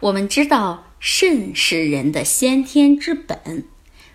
[0.00, 3.64] 我们知道肾是人的先天之本。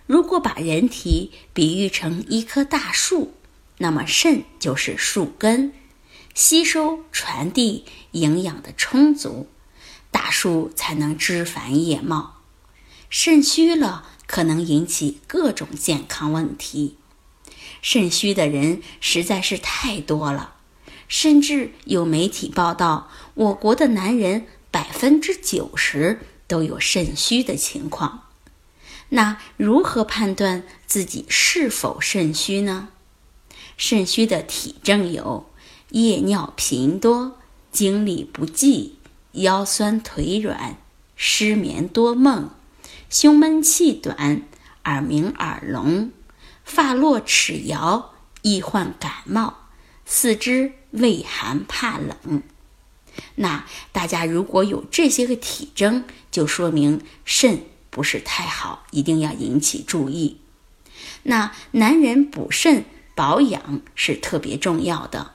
[0.06, 3.34] 如果把人体比喻成一棵大树，
[3.80, 5.74] 那么肾就是树根，
[6.36, 9.48] 吸收、传递营养的充足，
[10.12, 12.42] 大树才能枝繁叶茂。
[13.10, 16.98] 肾虚了，可能引起各种健康问题。
[17.82, 20.58] 肾虚的人实在是太多了。
[21.08, 28.24] 甚至有媒体报道，我国的男人百分之九十都有肾虚的情况。
[29.10, 32.88] 那如何判断自己是否肾虚呢？
[33.78, 35.50] 肾虚的体征有：
[35.90, 37.38] 夜尿频多、
[37.72, 38.98] 精力不济、
[39.34, 40.78] 腰酸腿软、
[41.16, 42.52] 失眠多梦、
[43.10, 44.44] 胸闷气短、
[44.86, 46.12] 耳鸣耳聋、
[46.64, 49.58] 发落齿摇、易患感冒。
[50.06, 52.44] 四肢畏寒怕冷，
[53.36, 60.38] 那大家如果有这些个体征，就说明肾不是太好，一定要引起注意。
[61.24, 65.34] 那男人补肾保养是特别重要的，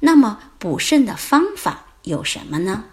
[0.00, 2.84] 那么补肾的方法有什么呢？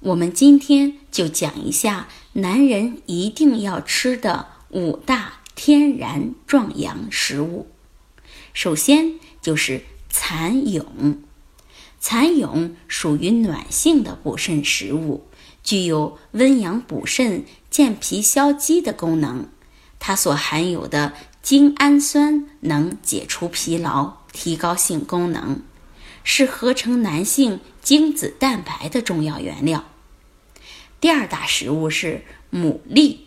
[0.00, 7.68] 我们今天就讲一下男人一定要吃的五大天然壮阳食物。
[8.52, 9.82] 首先就是。
[10.14, 11.22] 蚕蛹，
[12.02, 15.24] 蚕蛹属于暖性的补肾食物，
[15.62, 19.48] 具有温阳补肾、健脾消积的功能。
[20.00, 21.12] 它所含有的
[21.42, 25.62] 精氨酸能解除疲劳，提高性功能，
[26.24, 29.84] 是合成男性精子蛋白的重要原料。
[31.00, 33.18] 第二大食物是牡蛎，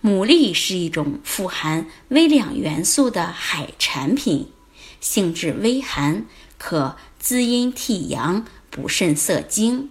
[0.00, 4.52] 牡蛎是一种富含微量元素的海产品。
[5.00, 6.26] 性质微寒，
[6.60, 9.88] 可滋阴替阳、补肾涩精，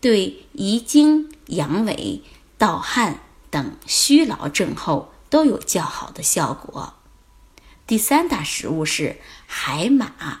[0.00, 2.22] 对遗精、阳痿、
[2.56, 6.94] 盗汗等虚劳症候都有较好的效果。
[7.86, 10.40] 第三大食物是海马，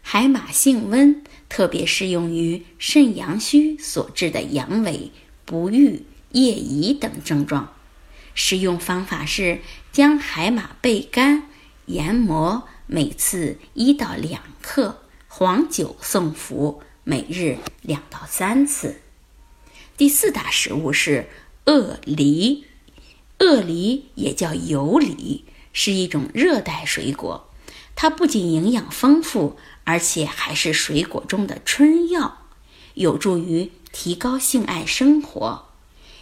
[0.00, 5.10] 海马性温，特别适用于肾阳虚所致的阳痿、
[5.44, 7.74] 不育、夜遗等症状。
[8.34, 9.60] 使用方法是
[9.92, 11.48] 将海马焙干、
[11.84, 12.66] 研磨。
[12.92, 18.96] 每次一到两克，黄酒送服，每日两到三次。
[19.96, 21.26] 第四大食物是
[21.64, 22.66] 鳄梨，
[23.38, 27.48] 鳄梨也叫油梨，是一种热带水果。
[27.96, 32.42] 它不仅营养丰富，而且还是水果中的春药，
[32.92, 35.64] 有助于提高性爱生活。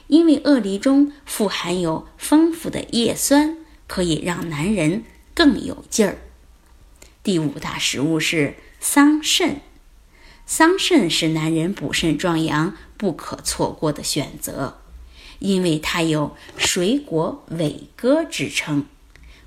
[0.06, 3.56] 因为鳄梨中富含有丰富的叶酸，
[3.88, 5.03] 可以让男人
[5.34, 6.19] 更有劲儿。
[7.22, 9.56] 第五大食物是桑葚，
[10.47, 14.78] 桑葚是男人补肾壮阳不可错过的选择，
[15.38, 18.86] 因为它有“水果伟哥”之称，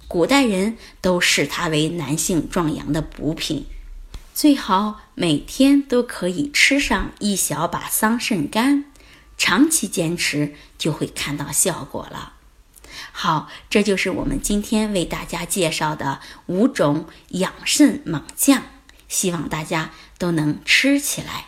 [0.07, 3.65] 古代人都视它为男性壮阳的补品，
[4.35, 8.85] 最好每天都可以吃上一小把桑葚干，
[9.35, 12.33] 长期坚持就会看到效果了。
[13.15, 18.63] 好，这就是我们今天为大家介绍的五种养肾猛将，
[19.07, 21.45] 希望大家都能吃起来。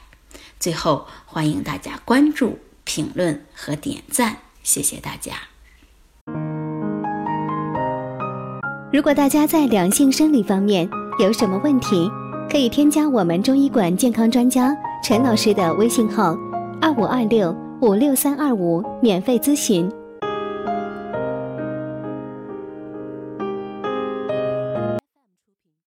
[0.59, 5.34] 最后，欢迎大家关注、评论和点赞，谢谢大家。
[8.94, 10.88] 如果大家在两性生理方面
[11.20, 12.09] 有什么问题，
[12.50, 14.72] 可以添加我们中医馆健康专家
[15.03, 16.38] 陈老师的微信号：
[16.79, 17.52] 二五二六
[17.82, 19.91] 五六三二五，免费咨询。